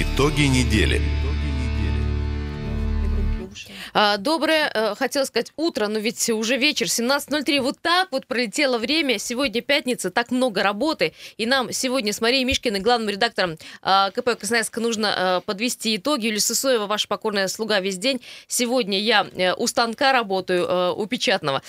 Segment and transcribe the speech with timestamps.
[0.00, 1.02] Итоги недели.
[4.00, 7.60] А, Доброе, э, хотела сказать, утро, но ведь уже вечер, 17.03.
[7.60, 9.18] Вот так вот пролетело время.
[9.18, 11.14] Сегодня пятница, так много работы.
[11.36, 16.26] И нам сегодня с Марией Мишкиной, главным редактором а, КП Красноярска, нужно а, подвести итоги.
[16.26, 18.20] Юлия Сысоева, ваша покорная слуга весь день.
[18.46, 21.60] Сегодня я э, у станка работаю, э, у печатного.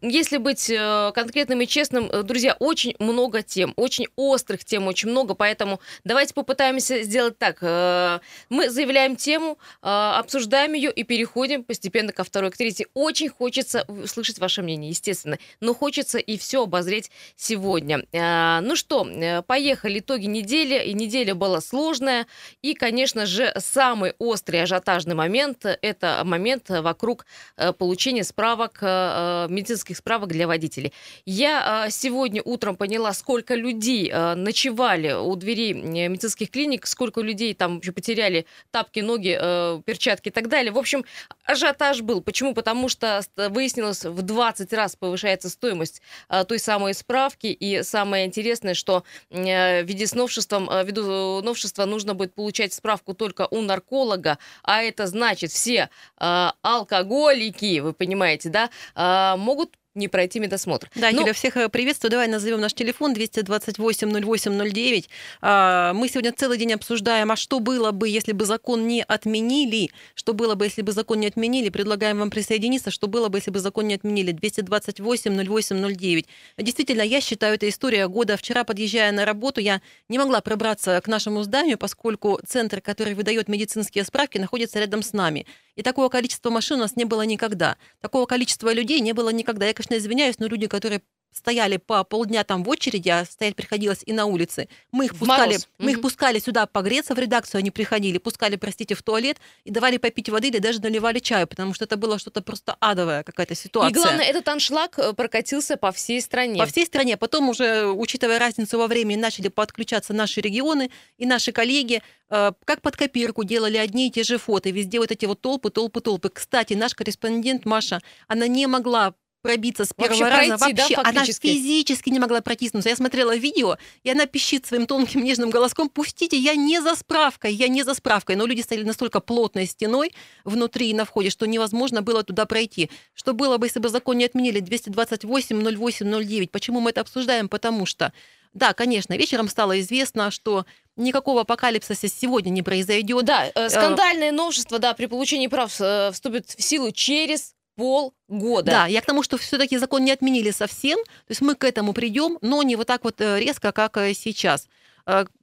[0.00, 5.10] Если быть э, конкретным и честным, э, друзья, очень много тем, очень острых тем, очень
[5.10, 7.58] много, поэтому давайте попытаемся сделать так.
[7.60, 11.25] Э, Мы заявляем тему, э, обсуждаем ее и переходим
[11.66, 12.86] постепенно ко второй, к третьей.
[12.94, 18.04] Очень хочется услышать ваше мнение, естественно, но хочется и все обозреть сегодня.
[18.14, 20.00] А, Ну что, э, поехали.
[20.00, 20.84] Итоги недели.
[20.86, 22.26] И неделя была сложная.
[22.62, 29.96] И, конечно же, самый острый ажиотажный момент– это момент вокруг э, получения справок, э, медицинских
[29.96, 30.92] справок для водителей.
[31.24, 37.20] Я э, сегодня утром поняла, сколько людей э, ночевали у дверей э, медицинских клиник, сколько
[37.20, 40.72] людей там вообще потеряли тапки, ноги, э, перчатки и так далее.
[40.72, 41.04] В общем,
[41.44, 42.20] ажиотаж был.
[42.20, 42.54] Почему?
[42.54, 47.46] Потому что ст- выяснилось, в 20 раз повышается стоимость э, той самой справки.
[47.46, 53.14] И самое интересное, что э, ввиду с новшеством, э, ввиду новшества нужно будет получать справку
[53.14, 60.08] только у нарколога, а это значит все э, алкоголики, вы понимаете, да, э, могут не
[60.08, 60.90] пройти медосмотр.
[60.94, 62.10] Да, Ну, Юля, всех э, приветствую.
[62.10, 65.06] Давай назовем наш телефон 228-08-09.
[65.40, 69.90] А, Мы сегодня целый день обсуждаем, а что было бы, если бы закон не отменили?
[70.14, 71.68] Что было бы, если бы закон не отменили?
[71.70, 72.90] Предлагаем вам присоединиться.
[72.90, 74.32] Что было бы, если бы закон не отменили?
[74.32, 76.26] 228-08-09.
[76.58, 78.36] Действительно, я считаю, это история года.
[78.36, 83.48] Вчера, подъезжая на работу, я не могла пробраться к нашему зданию, поскольку центр, который выдает
[83.48, 85.46] медицинские справки, находится рядом с нами.
[85.76, 87.76] И такого количества машин у нас не было никогда.
[88.00, 89.66] Такого количества людей не было никогда.
[89.66, 94.02] Я, конечно, извиняюсь, но люди, которые стояли по полдня там в очереди, а стоять приходилось
[94.06, 94.68] и на улице.
[94.90, 95.68] Мы их В пускали, мороз.
[95.78, 96.02] мы их Мгм.
[96.02, 100.48] пускали сюда погреться в редакцию, они приходили, пускали, простите, в туалет и давали попить воды
[100.48, 103.90] или даже наливали чаю, потому что это было что-то просто адовая какая-то ситуация.
[103.90, 106.58] И главное, этот аншлаг э, прокатился по всей стране.
[106.58, 107.18] По всей стране.
[107.18, 112.02] Потом уже, учитывая разницу во времени, начали подключаться наши регионы и наши коллеги.
[112.30, 114.70] Э, Как под копирку делали одни и те же фото.
[114.70, 116.30] Везде вот эти вот толпы, толпы, толпы.
[116.30, 119.12] Кстати, наш корреспондент Маша, она не могла
[119.46, 120.58] пробиться с первого Вообще раза.
[120.58, 121.46] пройти, да, Вообще, она фактически?
[121.48, 122.88] физически не могла протиснуться.
[122.88, 127.54] Я смотрела видео, и она пищит своим тонким нежным голоском, пустите, я не за справкой,
[127.54, 128.36] я не за справкой.
[128.36, 130.12] Но люди стояли настолько плотной стеной
[130.44, 132.90] внутри и на входе, что невозможно было туда пройти.
[133.14, 136.48] Что было бы, если бы закон не отменили 228-08-09?
[136.50, 137.48] Почему мы это обсуждаем?
[137.48, 138.12] Потому что,
[138.54, 143.24] да, конечно, вечером стало известно, что никакого апокалипсиса сегодня не произойдет.
[143.24, 148.70] Да, э, скандальное новшество, да, при получении прав э, вступит в силу через полгода.
[148.70, 151.92] Да, я к тому, что все-таки закон не отменили совсем, то есть мы к этому
[151.92, 154.68] придем, но не вот так вот э, резко, как э, сейчас.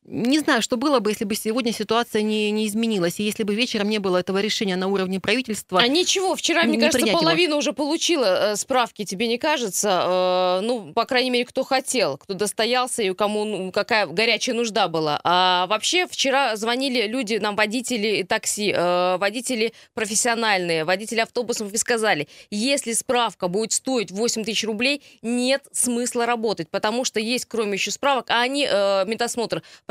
[0.06, 3.56] Не знаю, что было бы, если бы сегодня ситуация не, не изменилась, и если бы
[3.56, 5.80] вечером не было этого решения на уровне правительства.
[5.80, 7.22] А ничего, вчера, Не- мне не кажется, принять его.
[7.22, 10.59] половина уже получила э, справки, тебе не кажется?
[10.59, 14.56] Э, ну, по крайней мере, кто хотел, кто достоялся и у кому ну, какая горячая
[14.56, 15.22] нужда была.
[15.24, 22.28] А вообще вчера звонили люди, нам водители такси, э, водители профессиональные, водители автобусов и сказали,
[22.52, 27.90] если справка будет стоить 8 тысяч рублей, нет смысла работать, потому что есть, кроме еще
[27.92, 29.06] справок, а они, э,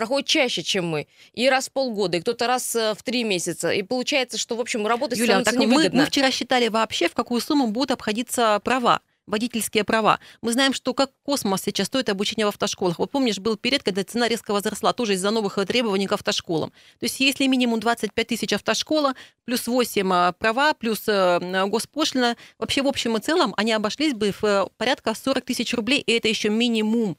[0.02, 1.06] проходят чаще, чем мы.
[1.32, 3.70] И раз в полгода, и кто-то раз э, в три месяца.
[3.70, 6.00] И получается, что, в общем, работать Юля, становится так мы, невыгодно.
[6.00, 10.18] мы вчера считали вообще, в какую сумму будут обходиться права водительские права.
[10.40, 12.98] Мы знаем, что как космос сейчас стоит обучение в автошколах.
[12.98, 16.70] Вот помнишь, был период, когда цена резко возросла, тоже из-за новых э, требований к автошколам.
[16.98, 19.14] То есть если минимум 25 тысяч автошкола,
[19.44, 21.38] плюс 8 а, права, плюс э,
[21.68, 26.00] госпошлина, вообще в общем и целом они обошлись бы в э, порядка 40 тысяч рублей,
[26.00, 27.14] и это еще минимум.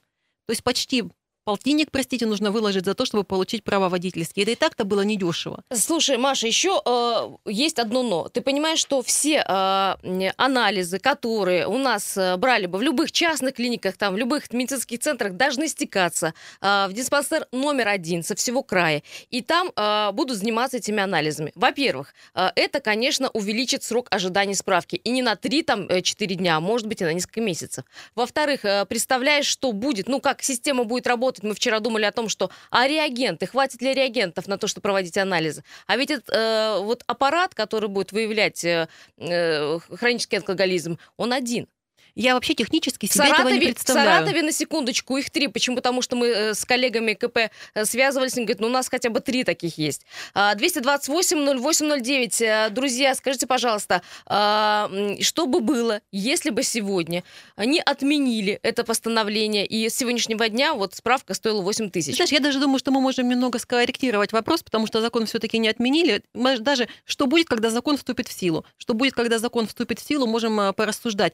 [0.46, 1.06] То есть почти
[1.44, 4.44] полтинник, простите, нужно выложить за то, чтобы получить права водительские.
[4.44, 5.64] Это и так-то было недешево.
[5.72, 8.30] Слушай, Маша, еще э, есть одно но.
[8.30, 13.56] Ты понимаешь, что все э, анализы, которые у нас э, брали бы в любых частных
[13.56, 18.64] клиниках, там, в любых медицинских центрах, должны стекаться э, в диспансер номер один со всего
[18.64, 19.04] края.
[19.30, 21.52] И там э, будут заниматься этими анализами.
[21.56, 24.96] Во-первых, э, это, конечно, увеличит срок ожидания справки.
[24.96, 27.86] И не на 3, там, 4 дня, а может быть и на несколько месяцев.
[28.16, 31.33] Во-вторых, э, представляешь, что будет, ну, как система будет работать.
[31.42, 35.18] Мы вчера думали о том, что, а реагенты, хватит ли реагентов на то, чтобы проводить
[35.18, 35.64] анализы?
[35.88, 38.88] А ведь этот э, вот аппарат, который будет выявлять э,
[39.18, 41.68] э, хронический алкоголизм, он один.
[42.16, 44.10] Я вообще технически себе этого не Саратове, в представляю.
[44.20, 45.48] Саратове, на секундочку, их три.
[45.48, 45.78] Почему?
[45.78, 49.10] Потому что мы э, с коллегами КП э, связывались, они говорят, ну у нас хотя
[49.10, 50.06] бы три таких есть.
[50.36, 52.44] А, 228-08-09.
[52.46, 57.24] Э, Друзья, скажите, пожалуйста, а, что бы было, если бы сегодня
[57.56, 62.16] они отменили это постановление, и с сегодняшнего дня вот справка стоила 8 Ты тысяч?
[62.16, 65.68] Знаешь, я даже думаю, что мы можем немного скорректировать вопрос, потому что закон все-таки не
[65.68, 66.22] отменили.
[66.36, 68.66] Мы даже что будет, когда закон вступит в силу?
[68.78, 71.34] Что будет, когда закон вступит в силу, можем порассуждать.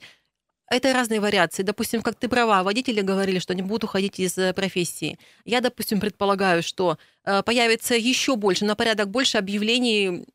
[0.69, 1.63] Это разные вариации.
[1.63, 5.18] Допустим, как ты права, водители говорили, что они будут уходить из э, профессии.
[5.45, 10.25] Я, допустим, предполагаю, что э, появится еще больше, на порядок больше объявлений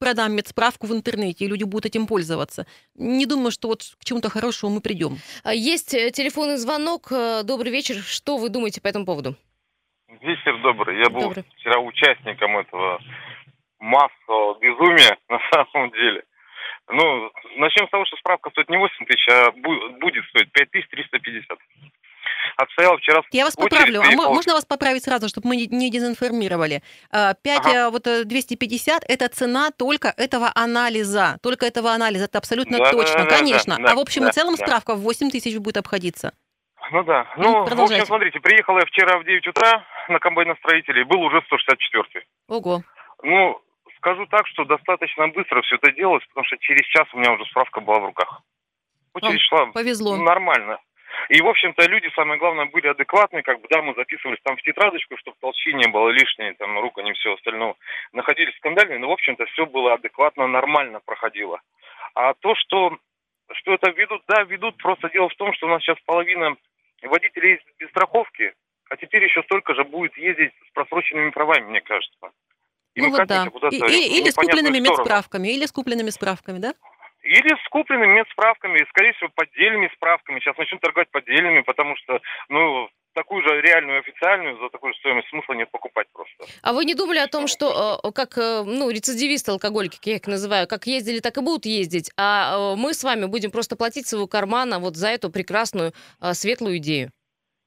[0.00, 2.66] продам медсправку в интернете, и люди будут этим пользоваться.
[2.94, 5.18] Не думаю, что вот к чему-то хорошему мы придем.
[5.44, 7.12] А, Есть э, телефонный звонок.
[7.44, 7.96] Добрый вечер.
[7.96, 9.36] Что вы думаете по этому поводу?
[10.20, 10.98] Вечер добрый.
[10.98, 11.44] Я был Добрый.
[11.56, 13.00] вчера участником этого
[13.78, 16.24] массового безумия на самом деле.
[16.92, 21.58] Ну, начнем с того, что справка стоит не 8 тысяч, а бу- будет стоить 5350.
[22.56, 24.00] Отстоял вчера Я вас очередь, поправлю.
[24.02, 26.82] А можно вас поправить сразу, чтобы мы не- дезинформировали?
[27.10, 27.90] 5, Ага.
[27.90, 31.38] вот э, 250– это цена только этого анализа.
[31.42, 32.24] Только этого анализа.
[32.24, 33.76] Это абсолютно Да, да, точно, да, да, конечно.
[33.78, 34.64] да, а в общем и да, целом да.
[34.66, 36.32] справка в 8 тысяч будет обходиться.
[36.92, 37.26] Ну да.
[37.36, 38.02] Ну, Ну, в продолжайте.
[38.02, 42.82] общем, смотрите, приехал я вчера в 9 утра на комбайностроителей, был уже 164 Ого.
[43.22, 43.60] Ну,
[44.00, 47.44] скажу так, что достаточно быстро все это делалось, потому что через час у меня уже
[47.46, 48.42] справка была в руках.
[49.12, 50.16] Очередь шла Повезло.
[50.16, 50.78] нормально.
[51.28, 54.62] И, в общем-то, люди, самое главное, были адекватные, как бы, да, мы записывались там в
[54.62, 57.74] тетрадочку, чтобы толщи не было лишней, там, рука, не все остальное.
[58.12, 61.60] Находились скандальные, но, в общем-то, все было адекватно, нормально проходило.
[62.14, 62.96] А то, что,
[63.52, 66.56] что это ведут, да, ведут, просто дело в том, что у нас сейчас половина
[67.02, 68.54] водителей без страховки,
[68.88, 72.30] а теперь еще столько же будет ездить с просроченными правами, мне кажется.
[72.94, 73.46] И Ну мы вот да.
[73.46, 76.74] куда-то И- или с купленными медсправками, или с купленными справками, да?
[77.22, 80.40] Или с купленными медсправками, и, скорее всего, поддельными справками.
[80.40, 85.28] Сейчас начнут торговать поддельными, потому что, ну, такую же реальную официальную за такую же стоимость
[85.28, 86.46] смысла нет покупать просто.
[86.62, 90.16] А вы не думали о том, что э, как э, ну, рецидивисты, алкоголики, как я
[90.16, 93.76] их называю, как ездили, так и будут ездить, а э, мы с вами будем просто
[93.76, 95.92] платить своего кармана вот за эту прекрасную
[96.32, 97.10] светлую идею?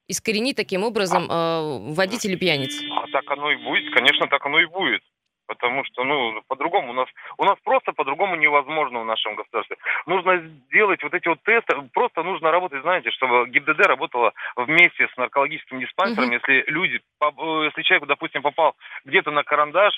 [0.07, 2.73] Искоренить таким образом э, водителей пьяниц.
[2.91, 5.01] А так оно и будет, конечно, так оно и будет.
[5.47, 9.77] Потому что, ну, по-другому у нас, у нас просто по-другому невозможно в нашем государстве.
[10.05, 15.17] Нужно сделать вот эти вот тесты, просто нужно работать, знаете, чтобы ГИБДД работала вместе с
[15.17, 16.33] наркологическим диспансером, Мгм.
[16.33, 18.75] если люди, э, если человек, допустим, попал
[19.05, 19.93] где-то на карандаш,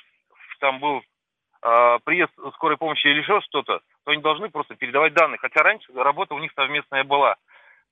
[0.59, 1.03] там был
[1.61, 5.39] э, приезд скорой помощи или еще что-то, то они должны просто передавать данные.
[5.39, 7.35] Хотя раньше работа у них совместная была.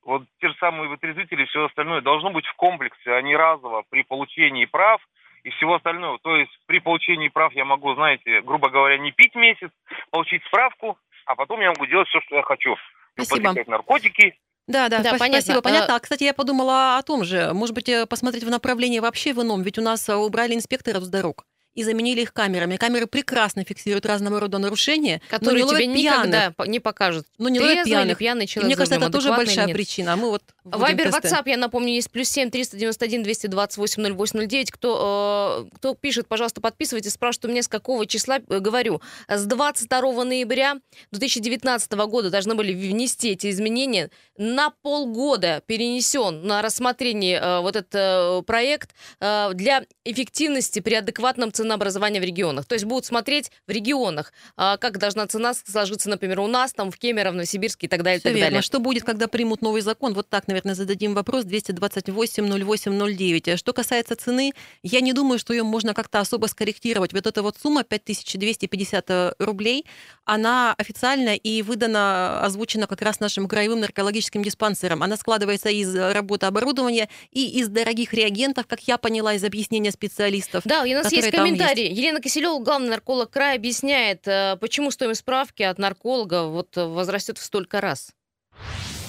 [0.06, 3.84] Вот те же самые вытрезвители и все остальное должно быть в комплексе, а не разово
[3.90, 5.02] при получении прав
[5.44, 6.20] и всего остального.
[6.20, 9.70] То есть при получении прав я могу, знаете, грубо говоря, не пить месяц,
[10.12, 12.76] получить справку, а потом я могу делать все, что я хочу.
[13.16, 13.36] Спасибо.
[13.36, 14.36] Употреблять наркотики.
[14.68, 15.42] Да, да, Да, спа- понятно.
[15.42, 15.96] спасибо, А- понятно.
[15.96, 17.52] А, кстати, я подумала о том же.
[17.54, 21.04] Может быть, э, посмотреть в направлении вообще в ином, ведь у нас э, убрали инспекторов
[21.04, 21.44] с дорог
[21.74, 22.78] и заменили их камерами.
[22.78, 26.26] Камеры прекрасно фиксируют разного рода нарушения, Которые но не тебе ловят пьяных.
[26.28, 27.26] никогда не покажут.
[27.40, 28.18] Ну, не ловят Трезвый или пьяных.
[28.20, 29.76] пьяный И человек мне кажется, это тоже большая нет.
[29.76, 30.14] причина.
[30.14, 31.08] А мы вот Вайбер.
[31.10, 34.48] WhatsApp, я напомню, есть плюс семь триста девяносто один двести двадцать восемь ноль восемь ноль
[34.48, 34.72] девять.
[34.72, 39.46] Кто, э, кто пишет, пожалуйста, подписывайтесь, спрашивают у меня, с какого числа, э, говорю, с
[39.46, 40.78] 22 ноября
[41.12, 44.10] 2019 года должны были внести эти изменения.
[44.38, 51.52] На полгода перенесен на рассмотрение э, вот этот э, проект э, для эффективности при адекватном
[51.52, 52.66] ценообразовании в регионах.
[52.66, 56.90] То есть будут смотреть в регионах, э, как должна цена сложиться, например, у нас, там,
[56.90, 58.18] в Кемерово, в Новосибирске и так далее.
[58.18, 58.48] и Всё так верно.
[58.48, 58.62] далее.
[58.62, 60.14] Что будет, когда примут новый закон?
[60.14, 63.54] Вот так, наверное, зададим вопрос 228-08-09.
[63.54, 64.54] А Что касается цены,
[64.84, 67.14] я не думаю, что ее можно как-то особо скорректировать.
[67.14, 69.86] Вот эта вот сумма 5250 рублей,
[70.26, 75.04] она официально и выдана, озвучена как раз нашим краевым наркологическим диспансером.
[75.04, 80.64] Она складывается из работы оборудования и из дорогих реагентов, как я поняла из объяснения специалистов.
[80.66, 81.92] Да, у нас есть там комментарий.
[81.92, 87.38] Елена Киселева, главный нарколог края, объясняет, э, почему стоимость справки от нарколога вот э, возрастет
[87.38, 88.14] в столько раз.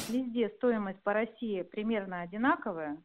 [0.08, 2.99] Везде стоимость по России примерно одинаковая,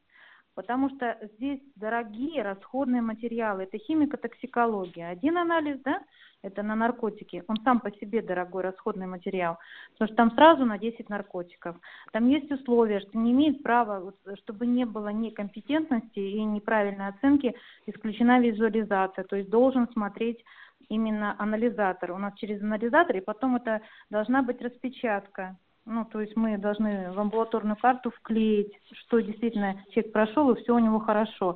[0.53, 3.63] потому что здесь дорогие расходные материалы.
[3.63, 5.09] Это химико-токсикология.
[5.09, 6.01] Один анализ, да,
[6.41, 9.57] это на наркотики, он сам по себе дорогой расходный материал,
[9.93, 11.77] потому что там сразу на 10 наркотиков.
[12.11, 14.13] Там есть условия, что не имеет права,
[14.43, 17.55] чтобы не было некомпетентности и неправильной оценки,
[17.87, 20.43] исключена визуализация, то есть должен смотреть
[20.89, 22.11] именно анализатор.
[22.11, 25.57] У нас через анализатор, и потом это должна быть распечатка.
[25.91, 30.75] Ну, то есть мы должны в амбулаторную карту вклеить, что действительно человек прошел, и все
[30.75, 31.55] у него хорошо.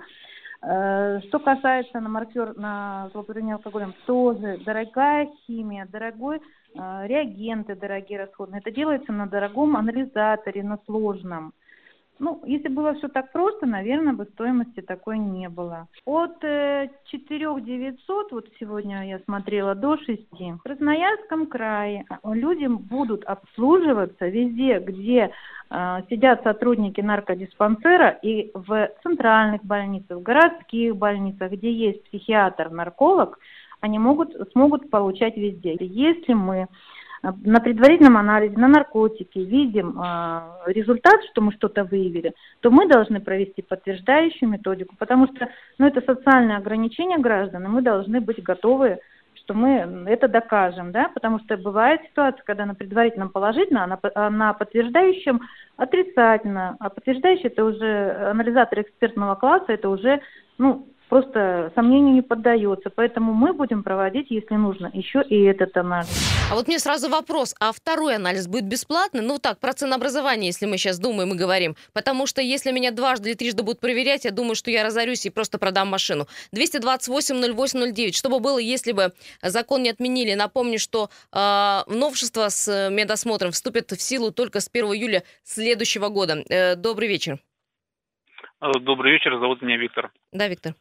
[0.63, 8.21] Э, что касается на маркер на злоупотребление алкоголем, тоже дорогая химия, дорогой э, реагенты дорогие
[8.21, 8.59] расходные.
[8.59, 11.53] Это делается на дорогом анализаторе, на сложном.
[12.19, 15.87] Ну, если было все так просто, наверное, бы стоимости такой не было.
[16.05, 20.21] От э, 4 900, вот сегодня я смотрела, до 6.
[20.31, 25.31] В Красноярском крае люди будут обслуживаться везде, где
[25.69, 33.39] э, сидят сотрудники наркодиспансера и в центральных больницах, в городских больницах, где есть психиатр, нарколог,
[33.81, 35.75] они могут, смогут получать везде.
[35.79, 36.67] Если мы
[37.23, 43.21] на предварительном анализе на наркотики видим э, результат, что мы что-то выявили, то мы должны
[43.21, 48.99] провести подтверждающую методику, потому что ну, это социальное ограничение граждан, и мы должны быть готовы
[49.35, 53.99] что мы это докажем, да, потому что бывает ситуация, когда на предварительном положительно, а на,
[54.15, 55.41] а на подтверждающем
[55.75, 60.21] отрицательно, а подтверждающий это уже анализатор экспертного класса, это уже,
[60.57, 62.89] ну, просто сомнению не поддается.
[62.89, 66.09] Поэтому мы будем проводить, если нужно, еще и этот анализ.
[66.51, 69.21] А вот мне сразу вопрос, а второй анализ будет бесплатный?
[69.21, 71.75] Ну так, про ценообразование, если мы сейчас думаем и говорим.
[71.93, 75.29] Потому что если меня дважды или трижды будут проверять, я думаю, что я разорюсь и
[75.29, 76.25] просто продам машину.
[76.55, 78.13] 228-08-09.
[78.13, 80.33] Что бы было, если бы закон не отменили?
[80.33, 86.43] Напомню, что э, новшество с медосмотром вступит в силу только с 1 июля следующего года.
[86.49, 87.37] Э, добрый вечер.
[88.81, 90.11] Добрый вечер, зовут меня Виктор.
[90.31, 90.73] Да, Виктор.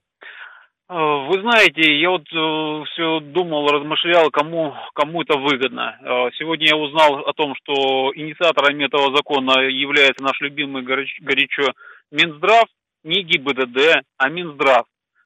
[0.93, 5.97] Э, вы знаете, я вот э, все думал, размышлял, кому, кому это выгодно.
[6.03, 11.73] Э, сегодня я узнал о том, что инициатором этого закона является наш любимый горячо
[12.11, 12.67] Минздрав,
[13.05, 14.85] не ГИБДД, а Минздрав.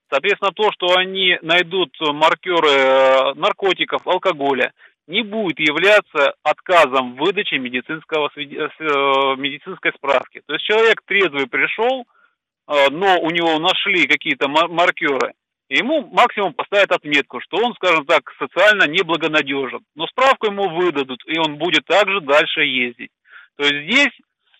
[0.09, 4.73] Соответственно, то, что они найдут маркеры наркотиков, алкоголя,
[5.09, 10.43] не будет являться отказом в выдаче медицинского, медицинской справки.
[10.47, 12.05] То есть человек трезвый пришел,
[12.69, 15.33] но у него нашли какие-то маркеры,
[15.69, 19.81] ему максимум поставят отметку, что он, скажем так, социально неблагонадежен.
[19.95, 23.11] Но справку ему выдадут, и он будет также дальше ездить.
[23.57, 24.13] То есть здесь,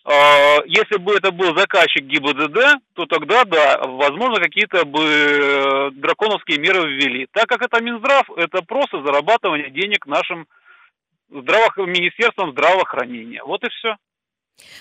[0.05, 6.59] э, если бы это был заказчик ГИБДД, то тогда, да, возможно, какие-то бы э, драконовские
[6.59, 7.27] меры ввели.
[7.31, 10.47] Так как это Минздрав, это просто зарабатывание денег нашим
[11.29, 11.71] здраво...
[11.77, 13.43] Министерством здравоохранения.
[13.43, 13.95] Вот и все.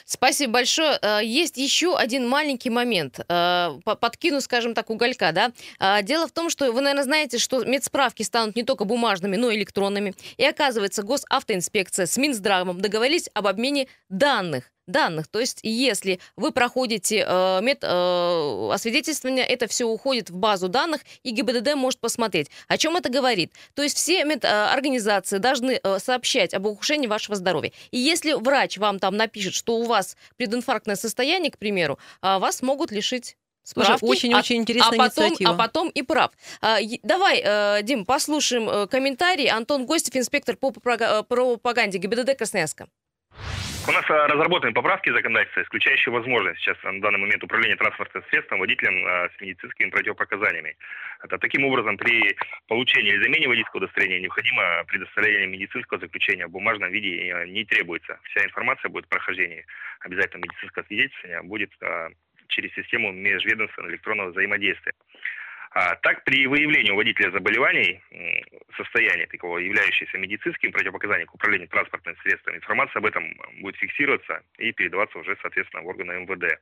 [0.05, 0.99] Спасибо большое.
[1.03, 3.21] Э, есть еще один маленький момент.
[3.29, 5.33] Э, подкину, скажем так, уголька.
[5.33, 5.53] Да?
[5.81, 9.51] Э, дело в том, что вы, наверное, знаете, что медсправки станут не только бумажными, но
[9.51, 10.15] и электронными.
[10.37, 15.29] И оказывается, госавтоинспекция с Минздравом договорились об обмене данных данных.
[15.29, 21.01] То есть, если вы проходите э, мед, э, освидетельствование, это все уходит в базу данных,
[21.23, 22.51] и ГИБДД может посмотреть.
[22.69, 23.53] О чем это говорит?
[23.75, 27.73] То есть, все медорганизации должны э, сообщать об ухудшении вашего здоровья.
[27.91, 32.63] И если врач вам там напишет, что у вас прединфарктное состояние, к примеру, э, вас
[32.63, 34.05] могут лишить справки.
[34.05, 35.51] Очень-очень а, интересная а потом, инициатива.
[35.51, 36.31] А потом и прав.
[36.61, 39.49] А, давай, э, Дим, послушаем э, комментарий.
[39.49, 42.89] Антон Гостев, инспектор по пропаганде ГИБДД Красноярска.
[43.89, 48.59] У нас а, разработаны поправки законодательства, исключающие возможность сейчас на данный момент управления транспортным средством
[48.59, 50.77] водителем а, с медицинскими противопоказаниями.
[51.23, 56.91] Это таким образом при получении или замене водительского удостоверения необходимо предоставление медицинского заключения в бумажном
[56.91, 58.19] виде не требуется.
[58.25, 59.65] Вся информация будет прохождения
[60.01, 61.71] обязательно медицинского свидетельствования будет
[62.49, 64.95] через систему межведомственного электронного взаимодействия.
[65.79, 68.01] А, так, при выявлении у водителя заболеваний,
[68.79, 74.73] состояния такого, являющегося медицинским противопоказанием к управлению транспортным средством, информация об этом будет фиксироваться и
[74.73, 76.59] передаваться уже, соответственно, в органы МВД.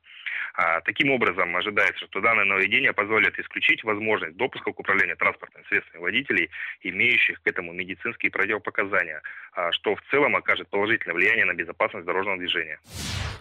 [0.55, 6.03] А, таким образом, ожидается, что данное нововведение позволит исключить возможность допуска к управлению транспортным средством
[6.03, 6.49] водителей,
[6.83, 9.21] имеющих к этому медицинские противопоказания,
[9.53, 12.79] а, что в целом окажет положительное влияние на безопасность дорожного движения.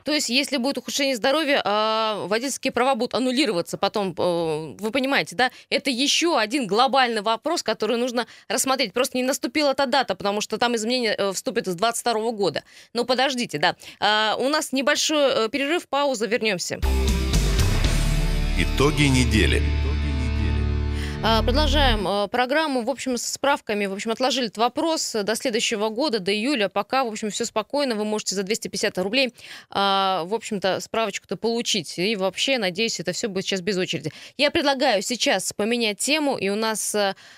[0.04, 5.36] То есть, если будет ухудшение здоровья, а водительские права будут аннулироваться потом, э, вы понимаете,
[5.36, 5.52] да?
[5.70, 8.92] Это еще один глобальный вопрос, который нужно рассмотреть.
[8.92, 12.64] Просто не наступила эта дата, потому что там изменения э, вступят с 22 года.
[12.94, 14.36] Но подождите, да.
[14.38, 16.80] У нас небольшой э, перерыв, пауза, вернемся.
[18.56, 19.64] Итоги недели.
[21.24, 22.84] А, продолжаем а, программу.
[22.84, 26.70] В общем, с справками, в общем, отложили этот вопрос до следующего года, до июля.
[26.70, 27.96] Пока, в общем, все спокойно.
[27.96, 29.34] Вы можете за 250 рублей,
[29.72, 31.98] а, в общем-то, справочку-то получить.
[31.98, 34.12] И вообще, надеюсь, это все будет сейчас без очереди.
[34.38, 36.96] Я предлагаю сейчас поменять тему, и у нас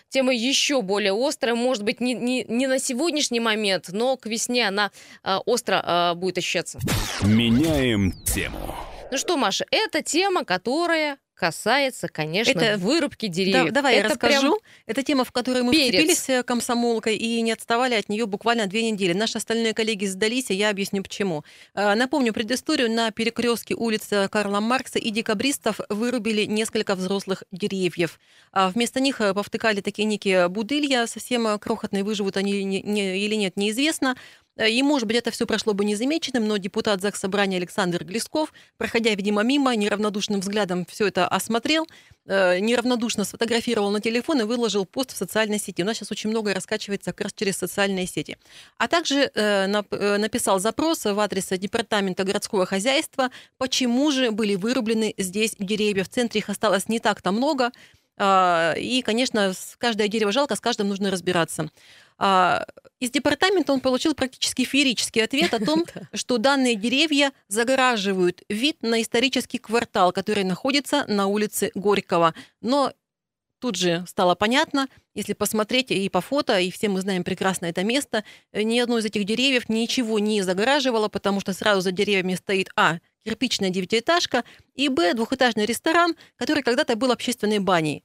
[0.09, 1.55] тема еще более острая.
[1.55, 4.91] Может быть, не, не, не на сегодняшний момент, но к весне она
[5.23, 6.77] остро будет ощущаться.
[7.21, 8.75] Меняем тему.
[9.11, 13.71] Ну что, Маша, это тема, которая касается, конечно, Это- вырубки Да, деревьев.
[13.73, 14.59] давай я Это прям расскажу.
[14.85, 15.89] Это тема, в которой мы перец.
[15.93, 19.11] вцепились э, комсомолкой и не отставали от нее буквально две недели.
[19.11, 21.43] Наши остальные коллеги сдались, и я объясню почему.
[21.73, 22.89] Э, Напомню предысторию.
[22.89, 28.17] На перекрестке улицы Карла Маркса и декабристов вырубили несколько взрослых деревьев.
[28.53, 34.15] А Вместо них э, повтыкали такие некие будылья, совсем крохотные, выживут они или нет, неизвестно.
[34.57, 38.53] Э, И, может быть, это все прошло бы незамеченным, но депутат ЗАГС Собрания Александр Глесков,
[38.77, 41.87] проходя, видимо, мимо, неравнодушным взглядом все это осмотрел,
[42.25, 45.81] э, неравнодушно сфотографировал на телефон и выложил пост в социальной сети.
[45.83, 48.37] У нас сейчас очень многое раскачивается как раз через социальные сети.
[48.77, 55.13] А также э, нап- написал запрос в адрес Департамента городского хозяйства, почему же были вырублены
[55.17, 56.03] здесь деревья.
[56.03, 57.71] В центре их осталось не так-то много.
[58.17, 61.69] А, И, конечно, каждое дерево жалко, с каждым нужно разбираться.
[62.17, 62.65] А,
[62.99, 69.01] Из департамента он получил практически феерический ответ о том, что данные деревья загораживают вид на
[69.01, 72.33] исторический квартал, который находится на улице Горького.
[72.61, 72.93] Но
[73.59, 77.83] тут же стало понятно, если посмотреть и по фото, и все мы знаем прекрасно это
[77.83, 82.69] место, ни одно из этих деревьев ничего не загораживало, потому что сразу за деревьями стоит
[82.75, 82.99] А.
[83.25, 84.43] кирпичная девятиэтажка,
[84.75, 85.13] и Б.
[85.13, 88.03] двухэтажный ресторан, который когда-то был общественной баней.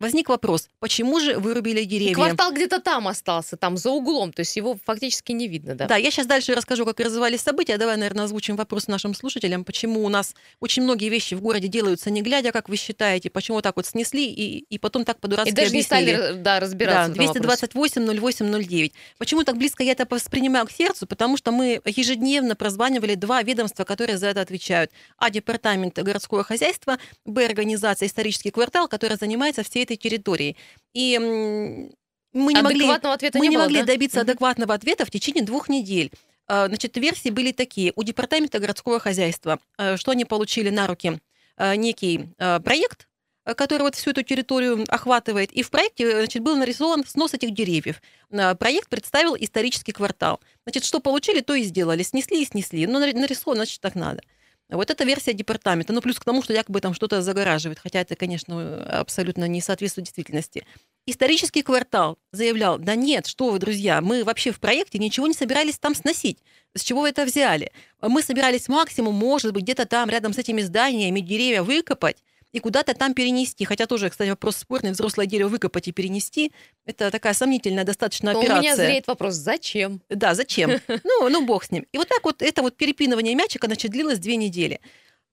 [0.00, 2.14] Возник вопрос, почему же вырубили деревья?
[2.14, 5.86] квартал где-то там остался, там за углом, то есть его фактически не видно, да?
[5.86, 7.78] Да, я сейчас дальше расскажу, как развивались события.
[7.78, 12.10] Давай, наверное, озвучим вопрос нашим слушателям, почему у нас очень многие вещи в городе делаются
[12.10, 15.52] не глядя, как вы считаете, почему так вот снесли и, и потом так по-дурацки И
[15.52, 16.16] даже не объяснили.
[16.16, 17.14] стали да, разбираться.
[17.14, 17.66] Да, в этом вопросе.
[17.66, 18.92] 228-08-09.
[19.18, 21.06] Почему так близко я это воспринимаю к сердцу?
[21.06, 24.90] Потому что мы ежедневно прозванивали два ведомства, которые за это отвечают.
[25.18, 30.56] А департамент городского хозяйства, Б организация «Исторический квартал», которая занимается всей этой территорией.
[30.92, 33.86] И мы не могли, ответа мы не не было, могли да?
[33.86, 36.10] добиться адекватного ответа в течение двух недель.
[36.46, 37.92] А, Значит, версии были такие.
[37.96, 41.20] У департамента городского хозяйства, э, что они получили на руки
[41.56, 43.08] э, некий проект,
[43.44, 45.52] который вот всю эту территорию охватывает.
[45.52, 48.00] И в проекте значит, был нарисован снос этих деревьев.
[48.30, 50.40] Проект представил исторический квартал.
[50.64, 52.02] Значит, что получили, то и сделали.
[52.02, 52.86] Снесли и снесли.
[52.86, 54.22] Ну, нари- нарисовано, значит, так надо.
[54.70, 55.92] Вот это версия департамента.
[55.92, 60.06] Ну, плюс к тому, что якобы там что-то загораживает, хотя это, конечно, абсолютно не соответствует
[60.06, 60.66] действительности.
[61.06, 65.78] Исторический квартал заявлял, да нет, что вы, друзья, мы вообще в проекте ничего не собирались
[65.78, 66.38] там сносить.
[66.74, 67.72] С чего вы это взяли?
[68.00, 72.24] Мы собирались максимум, может быть, где-то там рядом с этими зданиями деревья выкопать
[72.54, 73.64] и куда-то там перенести.
[73.64, 76.52] Хотя тоже, кстати, вопрос спорный, взрослое дерево выкопать и перенести.
[76.86, 78.62] Это такая сомнительная достаточно Но у операция.
[78.62, 80.00] меня зреет вопрос, зачем?
[80.08, 80.70] Да, зачем?
[81.04, 81.84] Ну, ну, бог с ним.
[81.92, 84.80] И вот так вот это вот перепинывание мячика, значит, длилось две недели.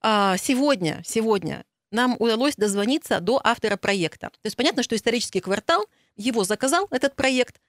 [0.01, 4.29] А, сегодня, сегодня нам удалось дозвониться до автора проекта.
[4.29, 5.85] То есть понятно, что исторический квартал
[6.15, 7.61] его заказал, этот проект,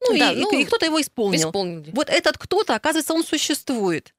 [0.00, 1.48] ну, Да, и- ну, и кто-то его исполнил.
[1.48, 1.90] Исполнили.
[1.92, 4.12] Вот этот кто-то, оказывается, он существует.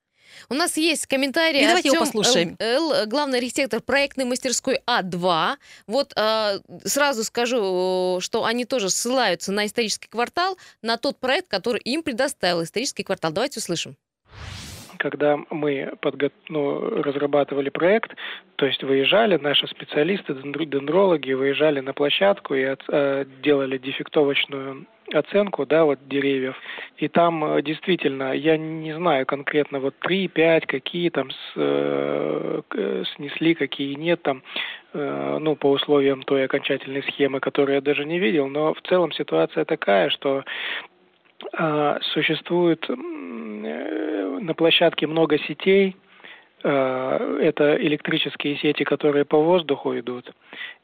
[0.50, 1.62] У нас есть комментарий.
[1.62, 2.56] И давайте его Артём послушаем.
[2.60, 5.56] Л, главный архитектор проектной мастерской А2.
[5.88, 11.82] Вот э, сразу скажу, что они тоже ссылаются на исторический квартал, на тот проект, который
[11.82, 13.32] им предоставил исторический квартал.
[13.32, 13.96] Давайте услышим.
[14.98, 18.12] когда мы подго- ну, разрабатывали проект,
[18.56, 24.88] то есть выезжали, наши специалисты, дендр- дендрологи, выезжали на площадку и от- э, делали дефектовочную
[25.14, 26.56] оценку, да, вот деревьев.
[26.98, 33.06] И там э, действительно, я не знаю конкретно вот 3-5, какие там с, э, к-
[33.16, 34.44] снесли, какие нет там,
[34.94, 39.12] э, ну, по условиям той окончательной схемы, которую я даже не видел, но в целом
[39.12, 40.44] ситуация такая, что
[41.54, 45.96] а, существует э, на площадке много сетей.
[46.64, 50.32] А, Это электрические сети, которые по воздуху идут,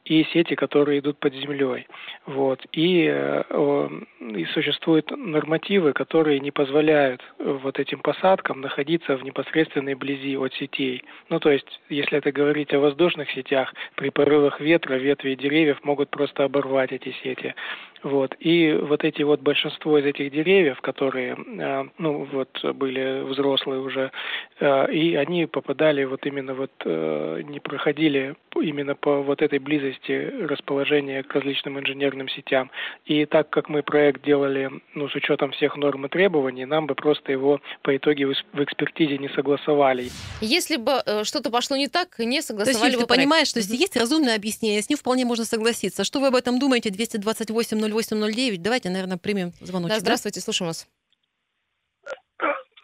[0.06, 1.88] и сети, которые идут под землей.
[2.26, 2.60] Вот.
[2.72, 9.94] И, э, и существуют нормативы, которые не позволяют э, вот этим посадкам находиться в непосредственной
[9.94, 11.04] близи от сетей.
[11.30, 16.10] Ну, то есть, если это говорить о воздушных сетях, при порывах ветра ветви деревьев могут
[16.10, 17.54] просто оборвать эти сети.
[18.02, 18.36] Вот.
[18.40, 24.12] И вот эти вот большинство из этих деревьев, которые, э, ну, вот были взрослые уже,
[24.60, 31.34] и они попадали вот именно вот, не проходили именно по вот этой близости расположения к
[31.34, 32.72] различным инженерным сетям.
[33.06, 36.96] И так как мы проект делали, ну, с учетом всех норм и требований, нам бы
[36.96, 40.10] просто его по итоге в экспертизе не согласовали.
[40.42, 43.24] Если бы э, что-то пошло не так, не То есть, согласовали бы ты проект.
[43.24, 46.04] понимаешь, что если есть разумное объяснение, с ним вполне можно согласиться.
[46.04, 46.90] Что вы об этом думаете?
[46.90, 48.58] 228-08-09.
[48.58, 49.90] Давайте, наверное, примем звоночек.
[49.90, 50.00] Да, да?
[50.00, 50.88] здравствуйте, слушаем вас.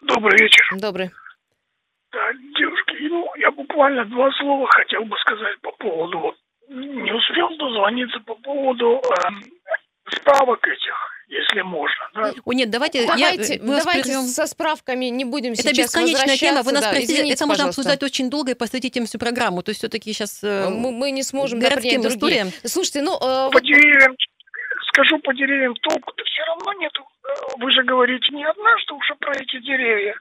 [0.01, 0.63] Добрый вечер.
[0.77, 1.11] Добрый.
[2.11, 6.35] Да, девушки, ну, я буквально два слова хотел бы сказать по поводу, вот,
[6.69, 9.43] не успел дозвониться по поводу эм,
[10.11, 10.93] справок этих,
[11.27, 12.09] если можно.
[12.13, 12.33] Да?
[12.45, 14.21] О, нет, давайте, Давайте, я, мы вас давайте прервем.
[14.23, 17.63] со справками не будем Это сейчас бесконечная тема, вы нас да, простите, извините, это можно
[17.65, 17.81] пожалуйста.
[17.81, 19.63] обсуждать очень долго и посвятить им всю программу.
[19.63, 22.15] То есть все-таки сейчас Мы, мы не сможем да, городским другие.
[22.17, 22.47] историям.
[22.65, 24.15] Слушайте, ну, э, По деревьям,
[24.89, 27.03] скажу по деревьям, толку-то все равно нету.
[27.23, 30.15] Э, Вы же говорите не однажды уже про эти деревья.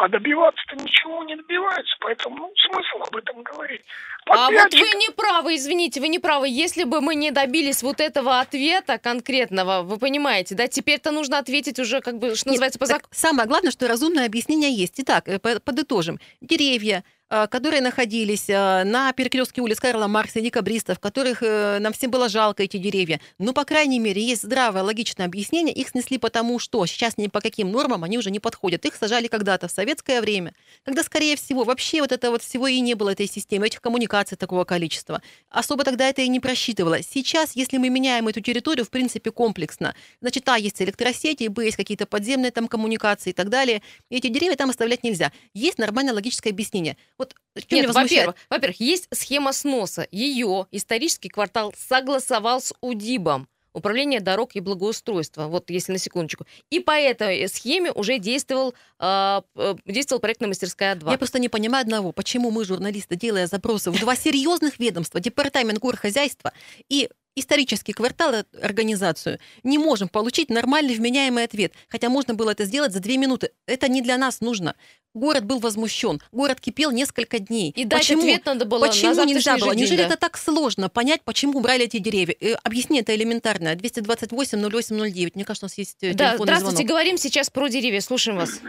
[0.00, 3.80] А добиваться-то ничего не добивается, поэтому ну, смысл об этом говорить.
[4.26, 6.48] А вот Подрядчик- вы не правы, извините, вы не правы.
[6.48, 11.80] Если бы мы не добились вот этого ответа конкретного, вы понимаете, да, теперь-то нужно ответить
[11.80, 13.08] уже, как бы, что Нет, называется, по закону.
[13.10, 14.94] Самое главное, что разумное объяснение есть.
[15.00, 16.20] Итак, э, по- подытожим.
[16.40, 22.10] Деревья, которые находились э, на перекрестке улиц Карла Маркса и декабристов, которых э, нам всем
[22.10, 23.20] было жалко, эти деревья.
[23.38, 25.74] Ну, по крайней мере, есть здравое, логичное объяснение.
[25.74, 28.84] Их снесли потому, что сейчас ни по каким нормам они уже не подходят.
[28.86, 32.80] Их сажали когда-то, в советское время, когда, скорее всего, вообще вот это вот всего и
[32.80, 35.20] не было этой системы, этих коммуникаций такого количества.
[35.50, 37.06] Особо тогда это и не просчитывалось.
[37.12, 41.76] Сейчас, если мы меняем эту территорию, в принципе, комплексно, значит, а, есть электросети, б, есть
[41.76, 43.82] какие-то подземные там коммуникации и так далее.
[44.08, 45.30] И эти деревья там оставлять нельзя.
[45.52, 46.96] Есть нормальное логическое объяснение.
[47.18, 47.34] Вот
[47.70, 50.06] Нет, во-первых, во-первых, есть схема сноса.
[50.10, 53.48] Ее исторический квартал согласовал с УДИБом.
[53.74, 56.46] Управление дорог и благоустройства, вот если на секундочку.
[56.70, 61.12] И по этой схеме уже действовал, э, э, действовал проектная мастерская 2.
[61.12, 65.78] Я просто не понимаю одного, почему мы, журналисты, делая запросы в два серьезных ведомства, департамент
[65.78, 66.52] горхозяйства
[66.88, 67.08] и
[67.40, 71.72] исторический квартал э, организацию, не можем получить нормальный вменяемый ответ.
[71.88, 73.50] Хотя можно было это сделать за две минуты.
[73.66, 74.74] Это не для нас нужно.
[75.14, 77.72] Город был возмущен, город кипел несколько дней.
[77.74, 79.74] И дать почему, ответ надо было на почему завтрашний нельзя же было?
[79.74, 80.06] день, Неужели да.
[80.06, 82.36] это так сложно понять, почему брали эти деревья?
[82.40, 83.74] Э, Объясни это элементарно.
[83.74, 85.34] 228 08 09.
[85.34, 86.88] Мне кажется, у нас есть э, Да, телефонный здравствуйте, звонок.
[86.90, 88.60] говорим сейчас про деревья, слушаем вас.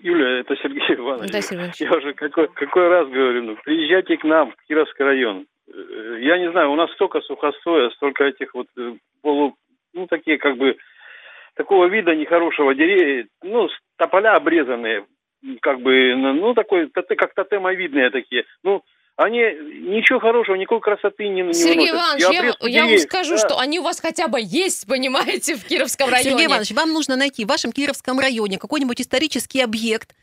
[0.00, 1.32] Юля, это Сергей Иванович.
[1.32, 1.80] Да, Сергей Иванович.
[1.80, 5.46] Я уже какой, какой раз говорю, ну, приезжайте к нам, в Кировский район.
[5.72, 9.56] Э, Я не знаю, у нас столько сухостоя, столько этих вот э, полу,
[9.92, 10.76] ну, такие как бы,
[11.54, 15.06] такого вида нехорошего деревья, ну, тополя обрезанные,
[15.60, 18.44] как бы, ну, такой, как тотемовидные такие.
[18.62, 18.82] Ну,
[19.16, 22.20] они ничего хорошего, никакой красоты не, не Сергей выносят.
[22.20, 23.38] Иванович, я, обрезку я вам скажу, да.
[23.38, 26.30] что они у вас хотя бы есть, понимаете, в Кировском районе.
[26.30, 30.14] Сергей Иванович, вам нужно найти в вашем Кировском районе какой-нибудь исторический объект,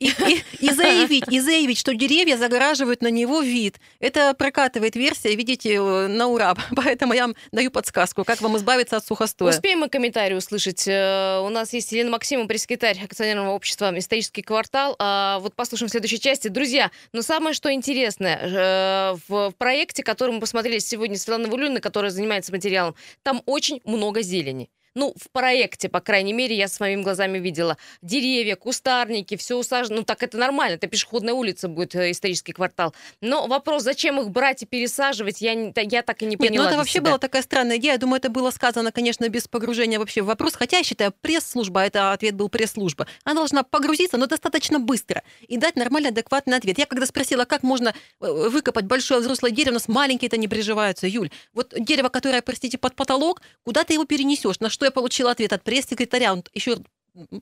[0.00, 3.76] и, и- и заявить, и заявить, что деревья загораживают на него вид.
[4.00, 6.54] Это прокатывает версия, видите, э, на ура.
[6.76, 9.50] Поэтому я вам даю подсказку, как вам избавиться от сухостоя.
[9.50, 10.84] Успеем мы комментарий услышать.
[10.88, 14.96] Э, У нас есть Елена Максимова, пресс-секретарь акционерного общества «Исторический квартал».
[14.98, 16.48] А, Вот послушаем в следующей части.
[16.48, 21.80] Друзья, но самое, что интересное, э, в проекте, который мы посмотрели сегодня с Светланой Валюниной,
[21.80, 24.70] которая занимается материалом, там очень много зелени.
[24.94, 27.76] Ну, в проекте, по крайней мере, я своими глазами видела.
[28.02, 29.98] Деревья, кустарники, все усажено.
[29.98, 32.94] Ну, так это нормально, это пешеходная улица будет, э, исторический квартал.
[33.20, 36.64] Но вопрос, зачем их брать и пересаживать, я, не- я так и не Нет, поняла
[36.64, 37.02] ну это вообще себя.
[37.10, 37.92] была такая странная идея.
[37.92, 40.54] Я думаю, это было сказано, конечно, без погружения вообще в вопрос.
[40.54, 45.56] Хотя я считаю, пресс-служба, это ответ был пресс-служба, она должна погрузиться, но достаточно быстро и
[45.56, 46.78] дать нормальный, адекватный ответ.
[46.78, 51.06] Я когда спросила, как можно э, выкопать большое взрослое дерево, у нас маленькие-то не приживаются,
[51.06, 51.30] Юль.
[51.52, 54.58] Вот дерево, которое, простите, под потолок, куда ты его перенесешь?
[54.60, 56.78] На что я получила ответ от пресс-секретаря, он еще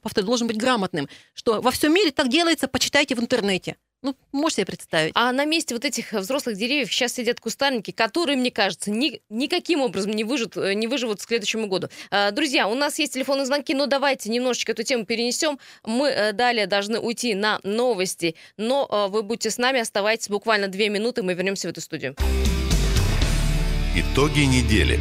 [0.03, 3.77] повторю, должен быть грамотным, что во всем мире так делается, почитайте в интернете.
[4.01, 5.13] Ну, можете себе представить.
[5.17, 9.81] А на месте вот этих взрослых деревьев сейчас сидят кустарники, которые, мне кажется, ни, никаким
[9.81, 11.89] образом не, выживут, э, не выживут к следующему году.
[12.13, 15.59] А, Друзья, у нас есть телефонные звонки, но давайте немножечко эту тему перенесем.
[15.85, 20.69] Мы э, далее должны уйти на новости, но э, вы будьте с нами, оставайтесь буквально
[20.69, 22.15] две минуты, мы вернемся в эту студию.
[23.97, 25.01] Итоги недели.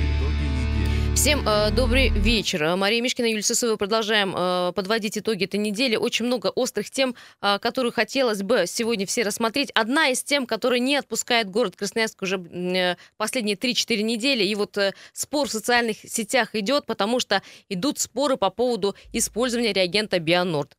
[1.17, 2.63] Всем э, добрый вечер.
[2.63, 3.75] Э, Мария Мишкина, Юлия Сысоева.
[3.75, 5.95] Продолжаем э, подводить итоги этой недели.
[5.95, 9.71] Очень много острых тем, э, которые хотелось бы сегодня все рассмотреть.
[9.71, 14.43] Одна из тем, которая не отпускает город Красноярск уже э, последние 3-4 недели.
[14.43, 19.73] И вот э, спор в социальных сетях идет, потому что идут споры по поводу использования
[19.73, 20.77] реагента Бионорд.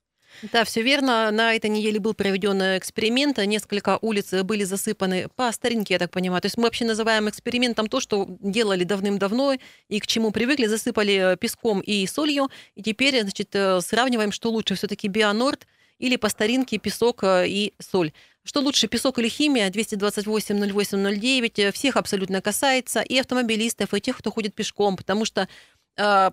[0.53, 1.31] Да, все верно.
[1.31, 3.39] На этой неделе был проведен эксперимент.
[3.39, 6.41] Несколько улиц были засыпаны по старинке, я так понимаю.
[6.41, 9.57] То есть мы вообще называем экспериментом то, что делали давным-давно
[9.89, 10.67] и к чему привыкли.
[10.67, 12.49] Засыпали песком и солью.
[12.75, 15.67] И теперь, значит, э, сравниваем, что лучше все-таки Бионорд
[15.99, 18.13] или по старинке песок э, и соль.
[18.45, 19.69] Что лучше, песок или химия?
[19.71, 21.53] 228-08-09.
[21.57, 23.01] э, Всех абсолютно касается.
[23.01, 24.97] И автомобилистов, и тех, кто ходит пешком.
[24.97, 25.47] Потому что э,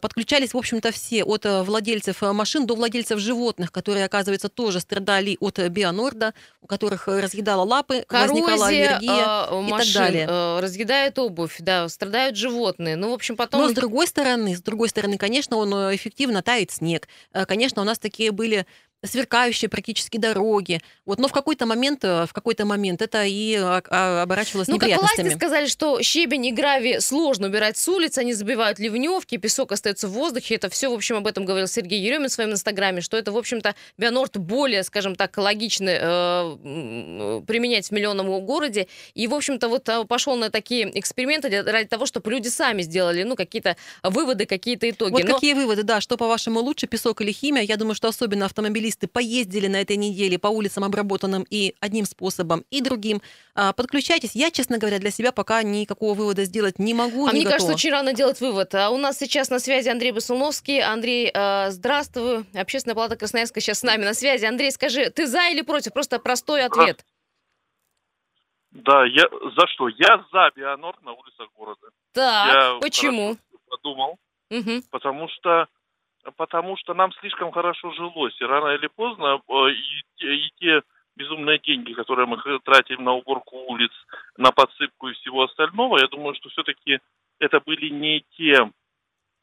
[0.02, 4.80] подключались, в общем-то, все, от э, владельцев э, машин до владельцев животных, которые, оказывается, тоже
[4.80, 9.48] страдали от э, бионорда, у которых э, разъедала лапы, возникала Коррозия аллергия.
[9.50, 10.28] э, и машин, так далее.
[10.30, 12.96] э, разъедает обувь, да, страдают животные.
[12.96, 13.62] Ну, в общем, потом...
[13.62, 17.08] Но с другой стороны, с другой стороны, конечно, он э, эффективно тает снег.
[17.34, 18.66] Э, Конечно, у нас такие были
[19.06, 20.82] сверкающие практически дороги.
[21.06, 24.76] Вот, но в какой-то момент, э, в какой-то момент это и а, а, оборачивалось Ну,
[24.78, 25.24] как неприятностями.
[25.26, 30.08] власти сказали, что щебень и гравий сложно убирать с улиц, они забивают ливневки, песок остается
[30.08, 30.56] в воздухе.
[30.56, 33.38] Это все, в общем, об этом говорил Сергей Еремин в своем инстаграме, что это, в
[33.38, 38.88] общем-то, Бионорд более, скажем так, логично э, применять в миллионном городе.
[39.14, 42.82] И, в общем-то, вот э, пошел на такие эксперименты для- ради того, чтобы люди сами
[42.82, 45.12] сделали, ну, какие-то выводы, какие-то итоги.
[45.12, 47.64] Вот Но- какие выводы, да, что по-вашему лучше, песок или химия?
[47.64, 52.66] Я думаю, что особенно автомобилисты поездили на этой неделе по улицам обработанным и одним способом,
[52.70, 53.22] и другим.
[53.54, 54.36] А, Подключайтесь.
[54.36, 57.68] Я, честно говоря, для себя пока никакого вывода сделать не могу, А не мне кажется,
[57.68, 57.76] готова.
[57.76, 58.74] очень рано делать вывод.
[58.76, 60.82] А у нас сейчас на связи Андрей Басуновский.
[60.82, 62.46] Андрей, э, здравствуй.
[62.54, 64.46] Общественная палата Красноярска сейчас с нами на связи.
[64.46, 65.94] Андрей, скажи, ты за или против?
[65.94, 67.06] Просто простой ответ.
[68.72, 69.24] Да, я
[69.56, 69.88] за что?
[69.88, 71.88] Я за Бионорд на улицах города.
[72.14, 73.38] Так, Я почему?
[73.70, 74.18] Подумал,
[74.50, 74.84] Мгм.
[74.92, 75.68] потому что
[76.38, 80.82] потому что нам слишком хорошо жилось, и рано или поздно э, и, и те
[81.16, 83.92] безумные деньги, которые мы тратим на уборку улиц,
[84.38, 87.00] на подсыпку и всего остального, я думаю, что все-таки
[87.40, 88.70] это были не те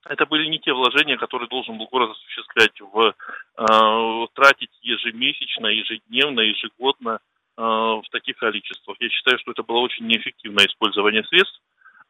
[0.04, 3.14] это были не те вложения, которые должен был город осуществлять в
[3.56, 7.20] э, тратить ежемесячно, ежедневно, ежегодно
[7.56, 8.96] э, в таких количествах.
[8.98, 11.60] Я считаю, что это было очень неэффективное использование средств.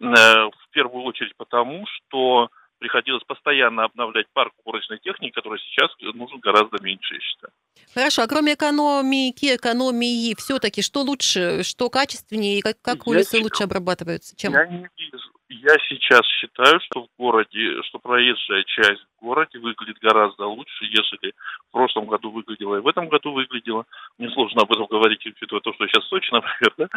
[0.00, 2.48] Э, в первую очередь потому, что
[2.82, 7.52] приходилось постоянно обновлять парк уборочной техники, который сейчас нужен гораздо меньше, я считаю.
[7.94, 13.24] Хорошо, а кроме экономики, экономии, все-таки что лучше, что качественнее, и как, как Я улицы
[13.28, 14.34] считаю- лучше обрабатываются?
[14.36, 14.52] Чем?
[14.52, 15.18] Я не вижу.
[15.54, 21.34] Я сейчас считаю, что в городе, что проезжая часть в городе выглядит гораздо лучше, ежели
[21.68, 23.84] в прошлом году выглядела и в этом году выглядела.
[24.16, 26.88] Мне сложно об этом говорить, учитывая то, что сейчас Сочи, например, да?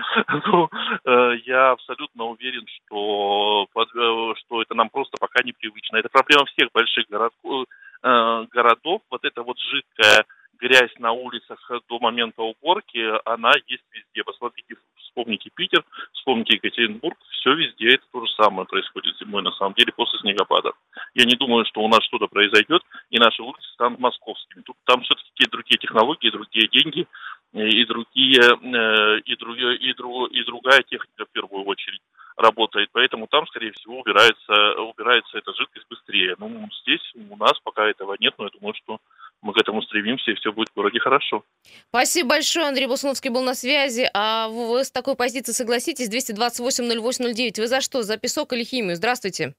[0.47, 0.69] Но
[1.03, 5.97] э, я абсолютно уверен, что, под- э, что это нам просто пока непривычно.
[5.97, 7.65] Это проблема всех больших городков,
[8.03, 9.01] э, городов.
[9.09, 10.25] Вот эта вот жидкая
[10.59, 14.23] грязь на улицах до момента уборки, она есть везде.
[14.23, 14.75] Посмотрите,
[15.15, 19.93] вспомните Питер, вспомните Екатеринбург, все везде это то же самое происходит зимой, на самом деле,
[19.95, 20.75] после снегопадов.
[21.13, 24.61] Я не думаю, что у нас что-то произойдет, и наши улицы станут московскими.
[24.63, 27.07] Тут, там все-таки другие технологии, другие деньги,
[27.53, 32.01] и другие, э, и, другие, и, дру- и другая техника в первую очередь
[32.37, 32.89] работает.
[32.91, 36.35] Поэтому там, скорее всего, убирается, убирается эта жидкость быстрее.
[36.37, 38.99] Ну, здесь у нас пока этого нет, но я думаю, что
[39.41, 41.43] мы к этому стремимся, и все будет в городе хорошо.
[41.89, 42.67] Спасибо большое.
[42.67, 44.09] Андрей Басуновский был на связи.
[44.13, 46.09] А вы с такой позицией согласитесь?
[46.09, 47.61] 228-08-09.
[47.61, 48.01] Вы за что?
[48.01, 48.95] За песок или химию?
[48.95, 49.53] Здравствуйте.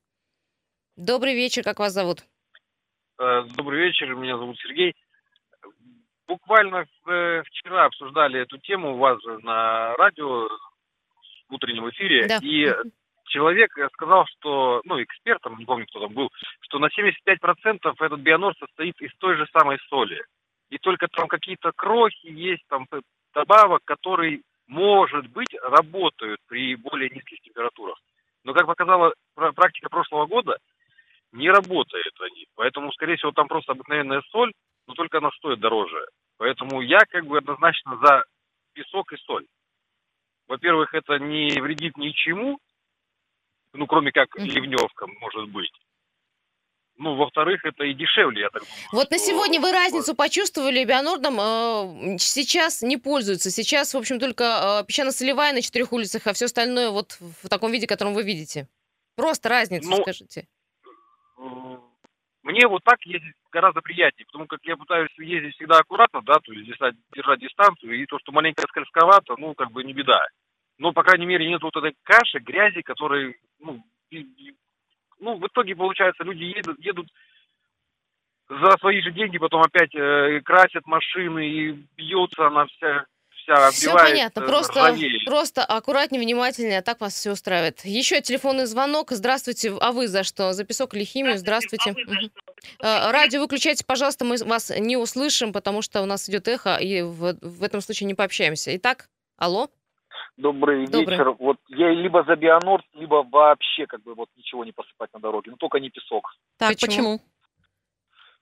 [0.96, 1.62] Добрый вечер.
[1.62, 2.24] Как вас зовут?
[3.18, 4.94] Э, Добрый вечер, меня зовут Сергей.
[6.28, 10.48] Буквально э, вчера обсуждали эту тему у вас же на радио
[11.48, 12.38] в утреннем эфире, Да.
[12.42, 12.72] и
[13.26, 18.20] человек э, сказал, что, ну, экспертом, не помню, кто там был, что на 75% этот
[18.20, 20.20] бионор состоит из той же самой соли.
[20.70, 27.08] И только там какие-то крохи есть, там т- добавок, которые, может быть, работают при более
[27.10, 27.98] низких температурах.
[28.42, 30.58] Но, как показала пра- практика прошлого года,
[31.36, 32.46] не работает они.
[32.54, 34.52] Поэтому, скорее всего, там просто обыкновенная соль,
[34.86, 36.06] но только она стоит дороже.
[36.38, 38.24] Поэтому я как бы однозначно за
[38.72, 39.46] песок и соль.
[40.48, 42.58] Во-первых, это не вредит ничему,
[43.72, 45.70] ну, кроме как ливневкам, может быть.
[46.98, 48.76] Ну, во-вторых, это и дешевле, я так думаю.
[48.92, 50.82] Вот на что- сегодня вы разницу почувствовали?
[50.84, 53.50] Бионордом э, сейчас не пользуются.
[53.50, 57.70] Сейчас, в общем, только э, песчано-солевая на четырех улицах, а все остальное вот в таком
[57.70, 58.66] виде, котором вы видите.
[59.14, 60.46] Просто разницу Ну, скажите.
[62.46, 66.52] Мне вот так ездить гораздо приятнее, потому как я пытаюсь ездить всегда аккуратно, да, то
[66.52, 66.64] есть
[67.12, 70.24] держать, дистанцию, и то, что маленько скользковато, ну, как бы не беда.
[70.78, 74.54] Но, по крайней мере, нет вот этой каши, грязи, которой, ну, и- и-
[75.18, 77.08] ну, в итоге, получается, люди едут, едут
[78.48, 83.06] за свои же деньги, потом опять э, красят машины, и бьется она вся,
[83.46, 85.24] вся Все понятно, просто, ржавеет.
[85.24, 87.84] просто аккуратнее, внимательнее, а так вас все устраивает.
[87.84, 89.10] Еще телефонный звонок.
[89.12, 90.52] Здравствуйте, а вы за что?
[90.52, 91.38] За песок или химию?
[91.38, 91.92] Здравствуйте.
[91.92, 92.30] Мгм.
[92.80, 97.02] Э, Радио выключайте, пожалуйста, мы вас не услышим, потому что у нас идет эхо, и
[97.02, 98.74] в, в этом случае не пообщаемся.
[98.76, 99.68] Итак, алло?
[100.36, 101.16] Добрый, Добрый.
[101.16, 101.30] вечер.
[101.38, 105.50] Вот я либо за Бионорд, либо вообще как бы вот ничего не посыпать на дороге,
[105.50, 106.30] но только не песок.
[106.58, 106.88] Так, Почему?
[106.88, 107.20] почему?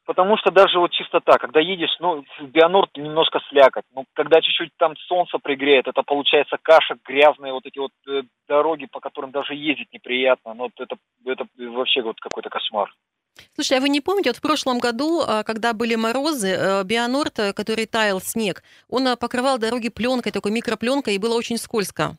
[0.07, 3.85] Потому что даже вот чистота, когда едешь, ну, в Бионорд немножко слякоть.
[3.95, 8.87] Ну, когда чуть-чуть там солнце пригреет, это получается каша, грязные вот эти вот э, дороги,
[8.87, 10.53] по которым даже ездить неприятно.
[10.53, 12.93] Ну, это, это вообще вот какой-то кошмар.
[13.55, 17.38] Слушай, а вы не помните, вот в прошлом году, а, когда были морозы, э, Бионорд,
[17.38, 22.17] э, который таял снег, он а, покрывал дороги пленкой, такой микропленкой, и было очень скользко.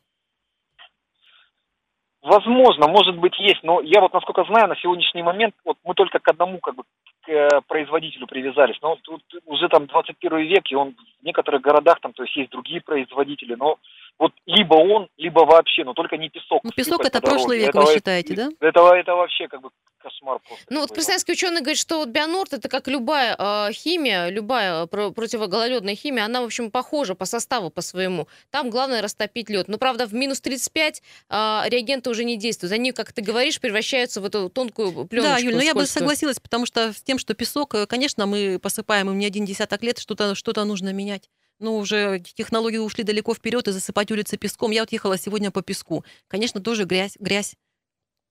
[2.22, 6.18] Возможно, может быть, есть, но я вот, насколько знаю, на сегодняшний момент вот мы только
[6.18, 6.84] к одному как бы
[7.26, 8.78] к э, производителю привязались.
[8.82, 12.52] Но тут уже там 21 век, и он в некоторых городах там, то есть есть
[12.52, 13.78] другие производители, но
[14.18, 16.64] вот либо он, либо вообще, но только не песок.
[16.64, 18.50] Ну, песок сыпать это прошлый век, Это- вы считаете, да?
[18.60, 20.66] Это, это вообще как бы кошмар просто.
[20.70, 25.12] Ну вот красноярский ученый говорит, что вот Бионорд это как любая э, химия, любая про-
[25.12, 28.28] противогололедная химия, она, в общем, похожа по составу, по своему.
[28.52, 29.68] Там главное растопить лед.
[29.68, 31.34] Но, правда, в минус 35 э,
[31.68, 32.72] реагенты уже не действуют.
[32.74, 36.40] Они, как ты говоришь, превращаются в эту тонкую пленочку Да, Юль, но я бы согласилась,
[36.40, 39.98] потому что с тем, что песок, э, конечно, мы посыпаем им не один десяток лет,
[40.00, 41.30] что-то что нужно менять.
[41.60, 44.72] Ну, уже технологии ушли далеко вперед, и засыпать улицы песком.
[44.72, 46.04] Я вот ехала сегодня по песку.
[46.28, 47.56] Конечно, тоже грязь, грязь.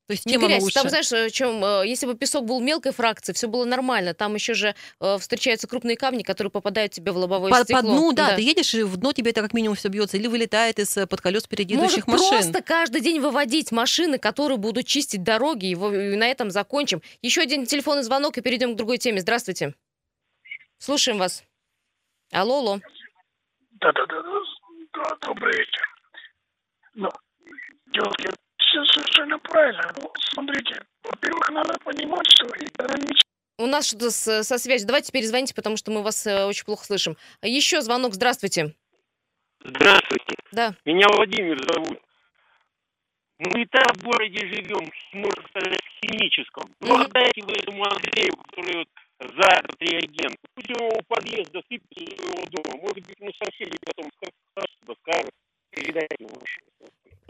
[0.07, 0.63] То есть Не чем оно грязь.
[0.63, 0.75] лучше?
[0.75, 4.13] Там, знаешь, э, чем, э, если бы песок был мелкой фракции, все было нормально.
[4.13, 7.81] Там еще же э, встречаются крупные камни, которые попадают тебе в лобовое по, стекло.
[7.81, 10.27] по дну, да, ты едешь, и в дно тебе это как минимум все бьется, или
[10.27, 12.29] вылетает из-под колес впереди Может, идущих машин.
[12.29, 17.01] просто каждый день выводить машины, которые будут чистить дороги, и, и на этом закончим.
[17.23, 19.21] Еще один телефонный звонок, и перейдем к другой теме.
[19.21, 19.75] Здравствуйте.
[20.77, 21.43] Слушаем вас.
[22.31, 22.81] Алло, алло.
[23.81, 24.41] Да, да, да, да,
[24.93, 25.83] да, добрый вечер.
[26.95, 27.09] Ну,
[27.87, 28.29] девушки,
[28.75, 29.93] все совершенно правильно.
[30.01, 34.87] Ну, смотрите, во-первых, надо понимать, что экономически У нас что-то со связью.
[34.87, 37.17] Давайте перезвоните, потому что мы вас э, очень плохо слышим.
[37.43, 38.15] Еще звонок.
[38.15, 38.75] Здравствуйте.
[39.65, 40.35] Здравствуйте.
[40.53, 40.75] Да.
[40.85, 42.01] Меня Владимир зовут.
[43.39, 46.71] Мы и так в городе живем, можно сказать, в химическом.
[46.81, 48.89] Ну, отдайте вы этому Андрею, который вот
[49.21, 50.37] за этот реагент.
[50.55, 52.81] Пусть его у подъезда сыпет из его дома.
[52.81, 55.31] Может быть, мы соседи потом скажут, скажут,
[55.71, 56.41] передайте ему.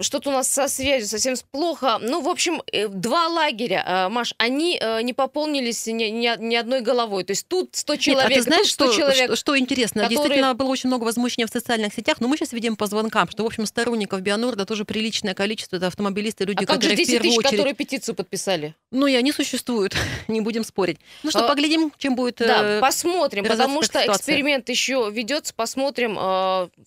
[0.00, 1.98] Что-то у нас со связью совсем плохо.
[2.00, 6.54] Ну, в общем, э, два лагеря, э, Маш, они э, не пополнились ни, ни- ни
[6.56, 7.22] одной головой.
[7.22, 9.24] То есть тут 100 человек, Нет, а ты знаешь, тут 100 что, человек.
[9.26, 10.02] что, что интересно?
[10.02, 13.28] которые- Действительно, было очень много возмущения в социальных сетях, но мы сейчас видим по звонкам,
[13.30, 15.76] что, в общем, сторонников Бионорда тоже приличное количество.
[15.76, 17.50] Это автомобилисты, люди, А как же которые в 10 первую тысяч, очередь...
[17.52, 18.74] которые петицию подписали?
[18.90, 19.94] Ну, и они существуют,
[20.28, 20.98] не будем спорить.
[21.22, 24.12] Ну что, А, поглядим, чем будет Да, э, посмотрим, потому что ситуация.
[24.16, 25.54] эксперимент еще ведется.
[25.54, 26.14] Посмотрим,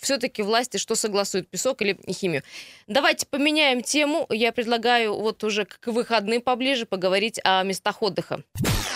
[0.01, 2.43] все-таки власти что согласуют, песок или химию.
[2.97, 4.25] Давайте поменяем тему.
[4.31, 8.41] Я предлагаю вот уже к выходным поближе поговорить о местах отдыха.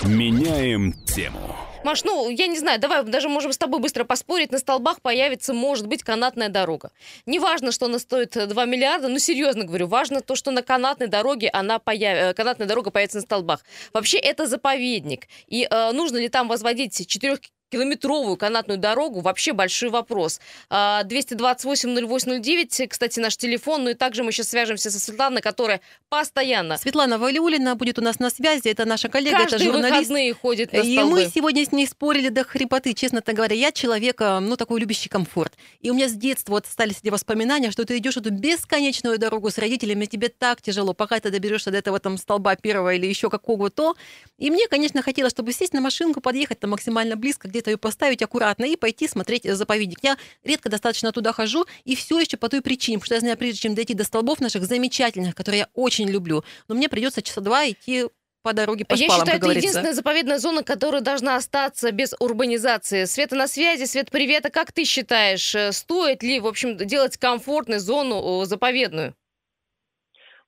[0.01, 1.55] Меняем тему.
[1.83, 4.51] Маш, ну, я не знаю, давай даже можем с тобой быстро поспорить.
[4.51, 6.89] На столбах появится, может быть, канатная дорога.
[7.27, 10.63] Не важно, что она стоит э, 2 миллиарда, ну, серьезно говорю, важно то, что на
[10.63, 12.17] канатной дороге она появ...
[12.17, 13.63] э, канатная дорога появится на столбах.
[13.93, 15.27] Вообще, это заповедник.
[15.45, 17.37] И э, нужно ли там возводить 4
[17.71, 20.39] километровую канатную дорогу, вообще большой вопрос.
[20.69, 26.77] А, 228-08-09, кстати, наш телефон, ну и также мы сейчас свяжемся со Светланой, которая постоянно...
[26.77, 30.09] Светлана Валиулина будет у нас на связи, это наша коллега, это Каждые журналист.
[30.09, 31.11] выходные ходит на И столбы.
[31.11, 33.55] мы сегодня с ней спорили до хрипоты, честно говоря.
[33.55, 35.53] Я человек, э, ну, такой любящий комфорт.
[35.79, 39.49] И у меня с детства вот остались эти воспоминания, что ты идешь эту бесконечную дорогу
[39.49, 43.29] с родителями, тебе так тяжело, пока ты доберешься до этого там столба первого или еще
[43.29, 43.95] какого-то.
[44.37, 48.21] И мне, конечно, хотелось, чтобы сесть на машинку, подъехать там максимально близко, где-то ее поставить
[48.21, 49.99] аккуратно и пойти смотреть э, заповедник.
[50.01, 53.37] Я редко достаточно туда хожу, и все еще по той причине, потому что я знаю,
[53.37, 57.41] прежде чем дойти до столбов наших замечательных, которые я очень люблю, но мне придется часа
[57.41, 58.05] два идти
[58.43, 59.67] по дороге, по Я шпалам, считаю, как это говорится.
[59.67, 63.05] единственная заповедная зона, которая должна остаться без урбанизации.
[63.05, 63.85] Света на связи.
[63.85, 64.47] Свет, привет.
[64.47, 69.13] А как ты считаешь, э, стоит ли, в общем, делать комфортную зону заповедную?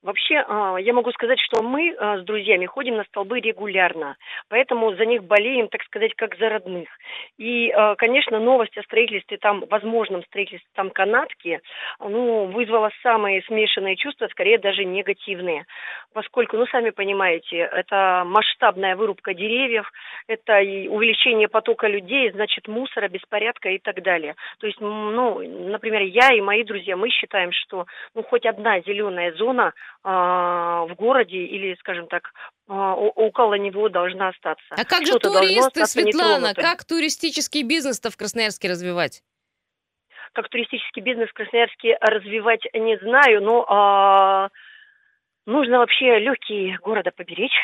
[0.04, 4.16] Вообще, а, я могу сказать, что мы а, с друзьями ходим на столбы регулярно,
[4.50, 6.90] поэтому за них болеем, так сказать, как за родных.
[7.38, 11.62] И, а, конечно, новость о строительстве там, возможном строительстве там канатки,
[12.00, 15.64] ну, вызвала самые смешанные чувства, скорее даже негативные,
[16.12, 19.90] поскольку, ну, сами понимаете, это масштабная вырубка деревьев,
[20.26, 24.34] это и увеличение потока людей, значит, мусора, беспорядка и так далее.
[24.58, 25.40] То есть, ну,
[25.70, 29.72] например, я и мои друзья, мы считаем, что, ну, хоть одна зеленая зона
[30.04, 32.30] в городе или, скажем так,
[32.68, 34.74] а, около него должна остаться.
[34.76, 36.54] А как же туристы, Светлана?
[36.54, 39.22] Как туристический бизнес-то в Красноярске развивать?
[40.32, 44.48] Как туристический бизнес в Красноярске развивать не знаю, но а,
[45.46, 47.56] нужно вообще легкие города поберечь.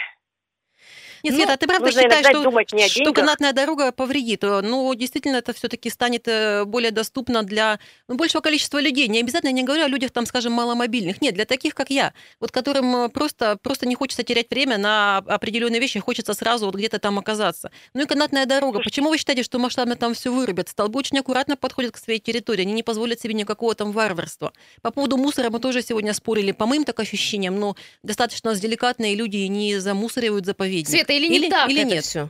[1.22, 3.92] Нет, Ну, Света, а ты правда нужно считаешь, что, думать не о что канатная дорога
[3.92, 4.44] повредит?
[4.44, 7.78] Э, Ну, действительно, это все-таки станет э, более доступно для
[8.08, 9.08] ну, большего количества людей.
[9.08, 11.20] Не обязательно, я не говорю о людях, там, скажем, маломобильных.
[11.20, 15.18] Нет, для таких, как я, вот которым э, просто, просто не хочется терять время на
[15.18, 17.70] определенные вещи, хочется сразу вот где-то там оказаться.
[17.94, 18.80] Ну и канатная дорога.
[18.80, 20.68] Почему вы считаете, что масштабно там все вырубят?
[20.68, 24.52] Столбы очень аккуратно подходят к своей территории, они не позволят себе никакого там варварства.
[24.82, 26.52] По поводу мусора мы тоже сегодня спорили.
[26.52, 30.88] По моим так ощущениям, но достаточно деликатные люди не замусоривают заповедник.
[31.18, 32.04] Света, или не так или это нет?
[32.04, 32.28] все?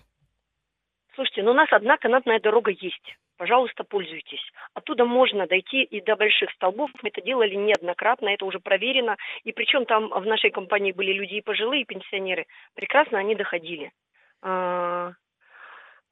[1.14, 3.16] Слушайте, ну у нас одна канатная дорога есть.
[3.36, 4.42] Пожалуйста, пользуйтесь.
[4.74, 6.90] Оттуда можно дойти и до больших столбов.
[7.02, 9.16] Мы это делали неоднократно, это уже проверено.
[9.44, 12.46] И причем там в нашей компании были люди и пожилые, и пенсионеры.
[12.74, 13.92] Прекрасно они доходили.
[14.42, 15.12] А,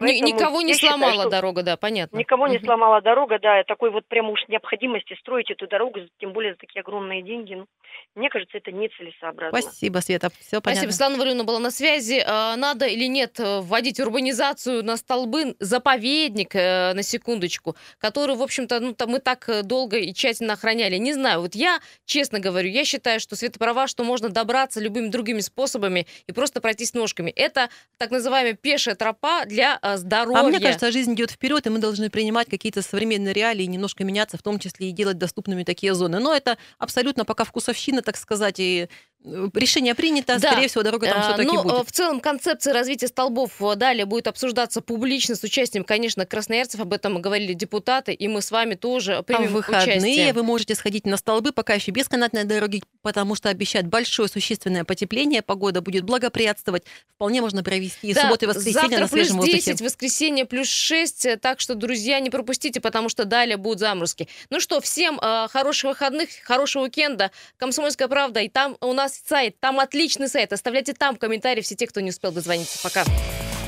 [0.01, 2.17] Ни- Поэтому никого не считаю, сломала что дорога, да, понятно.
[2.17, 6.53] Никого не сломала дорога, да, такой вот прям уж необходимости строить эту дорогу, тем более
[6.53, 7.55] за такие огромные деньги.
[7.55, 7.67] Ну,
[8.15, 9.61] мне кажется, это нецелесообразно.
[9.61, 10.83] Спасибо, Света, все понятно.
[10.83, 10.91] Спасибо.
[10.91, 12.23] Светлана Валерьевна была на связи.
[12.27, 18.43] А, Надо или нет э, вводить урбанизацию на столбы, заповедник, э, на секундочку, который, в
[18.43, 20.97] общем-то, ну, там мы так э, долго и тщательно охраняли.
[20.97, 25.09] Не знаю, вот я, честно говорю, я считаю, что Света права, что можно добраться любыми
[25.09, 27.31] другими способами и просто пройтись ножками.
[27.31, 27.69] Это
[27.99, 30.41] так называемая пешая тропа для э, здоровья.
[30.41, 34.03] А мне кажется, жизнь идет вперед, и мы должны принимать какие-то современные реалии, и немножко
[34.03, 36.19] меняться, в том числе и делать доступными такие зоны.
[36.19, 37.45] Но это абсолютно пока
[37.79, 38.89] вкусовщина, так сказать, и
[39.25, 40.53] решение принято, Да.
[40.53, 41.89] скорее всего, дорога там А, все-таки ну, будет.
[41.89, 46.81] в целом концепция развития столбов э, далее будет обсуждаться публично с участием, конечно, красноярцев.
[46.81, 50.33] Об этом говорили депутаты, и мы с вами тоже А примем в выходные участие.
[50.33, 54.85] вы можете сходить на столбы, пока еще без канатной дороги, потому что обещают большое существенное
[54.85, 56.85] потепление, погода будет благоприятствовать.
[57.15, 59.57] Вполне можно провести и Да, субботу и воскресенье завтра на плюс воздухе.
[59.59, 64.29] 10, воскресенье плюс 6, э, так что, друзья, не пропустите, потому что далее будут заморозки.
[64.51, 67.31] Ну что, всем э, хороших выходных, хорошего уикенда.
[67.57, 70.53] Комсомольская правда, и там у нас сайт, там отличный сайт.
[70.53, 72.79] Оставляйте там комментарии все те, кто не успел дозвониться.
[72.83, 73.05] Пока.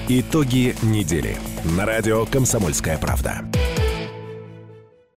[0.09, 3.45] Итоги недели на радио «Комсомольская правда».